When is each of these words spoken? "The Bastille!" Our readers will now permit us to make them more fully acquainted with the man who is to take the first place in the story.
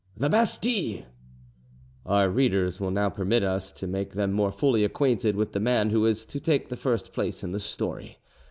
"The 0.17 0.29
Bastille!" 0.29 1.03
Our 2.07 2.27
readers 2.27 2.79
will 2.81 2.89
now 2.89 3.07
permit 3.11 3.43
us 3.43 3.71
to 3.73 3.85
make 3.85 4.13
them 4.13 4.31
more 4.33 4.51
fully 4.51 4.83
acquainted 4.83 5.35
with 5.35 5.51
the 5.51 5.59
man 5.59 5.91
who 5.91 6.07
is 6.07 6.25
to 6.25 6.39
take 6.39 6.69
the 6.69 6.75
first 6.75 7.13
place 7.13 7.43
in 7.43 7.51
the 7.51 7.59
story. 7.59 8.17